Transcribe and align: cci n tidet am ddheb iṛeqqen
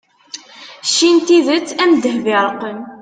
cci 0.91 1.09
n 1.15 1.17
tidet 1.25 1.67
am 1.83 1.91
ddheb 1.95 2.25
iṛeqqen 2.33 2.77